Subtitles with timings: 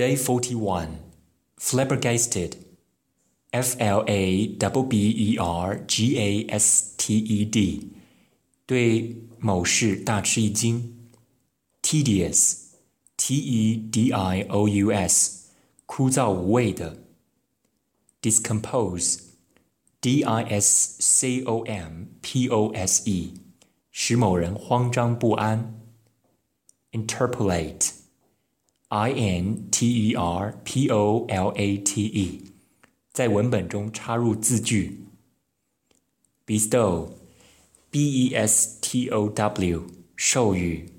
[0.00, 0.98] Day 41
[1.58, 2.56] Flabbergasted
[3.50, 7.92] F L A B B E R G A S T E D
[8.66, 11.08] 对某事大吃一惊。
[11.80, 12.72] Tedious
[13.16, 15.50] T E D I O U S
[15.86, 16.98] 枯燥无味的。
[18.20, 19.20] Discompose
[20.02, 23.34] D I S C O M P O S E
[23.90, 25.80] 使某人慌张不安。
[26.92, 27.89] Interpolate
[28.93, 32.41] I N T E R P O L A T E，
[33.13, 35.05] 在文本中插入字句。
[36.45, 39.87] Bestow，B E S T O W，
[40.17, 40.89] 授予。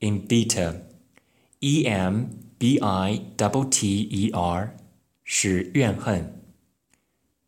[0.00, 2.24] Embitter，E M
[2.58, 4.76] B I T T E R，
[5.22, 6.42] 使怨恨。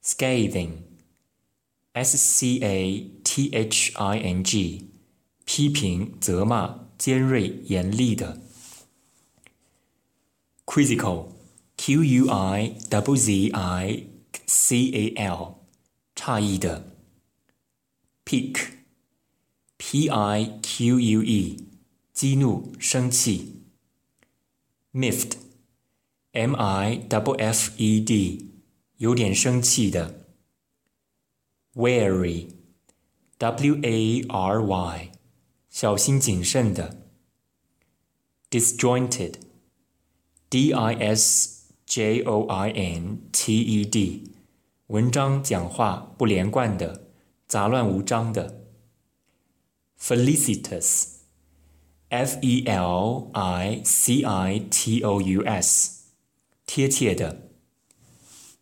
[0.04, 4.90] Scathing，S C A T H I N G，
[5.44, 8.43] 批评、责骂、尖锐、严厉的。
[10.74, 11.32] quizzical,
[11.76, 14.08] q u i w z i
[14.44, 15.54] c a l，
[16.16, 16.96] 诧异的。
[18.24, 18.72] pique,
[19.76, 21.68] p i q u e，
[22.12, 23.62] 激怒、生气。
[24.92, 25.36] miffed,
[26.32, 28.50] m i w f e d，
[28.96, 30.26] 有点生气的。
[31.76, 32.48] wary,
[33.38, 35.12] w a r y，
[35.70, 37.06] 小心谨慎的。
[38.50, 39.43] disjointed。
[40.53, 44.31] D I S J O I N T E D，
[44.87, 47.03] 文章讲话不连贯的，
[47.47, 48.65] 杂乱无章的。
[49.99, 56.05] Felicitous，F E L I C I T O U S，
[56.65, 57.51] 贴切的。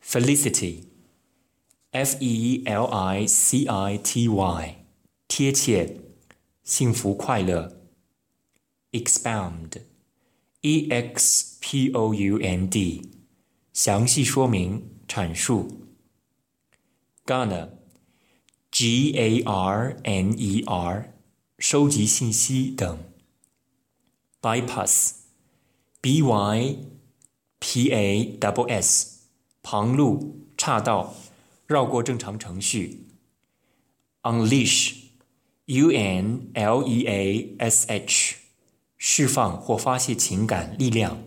[0.04, 4.86] Felicity，F E L I C I T Y，
[5.28, 6.02] 贴切，
[6.64, 7.82] 幸福快乐。
[8.92, 9.82] Expound。
[10.62, 13.10] e x p o u n d，
[13.74, 15.88] 详细说明、阐述。
[17.26, 21.14] garner，g a r n e r，
[21.60, 23.00] 收集信息等。
[24.42, 26.78] bypass，b y
[27.60, 29.20] p a s s，
[29.62, 31.16] 旁路、岔道，
[31.66, 33.08] 绕过正常程序。
[34.24, 38.41] unleash，u n l e a s h。
[39.05, 41.25] 释放或发泄情感力量。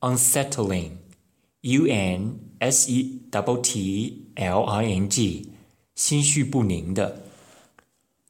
[0.00, 5.50] unsettling，u n s e t t l i n g，
[5.94, 7.26] 心绪不宁的。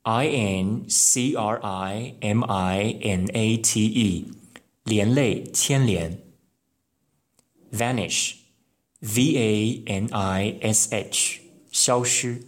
[0.03, 4.31] I N C R I M I N A T E，
[4.84, 6.22] 连累、牵连。
[7.72, 11.41] Vanish，V A N I S H，
[11.72, 12.44] 消失。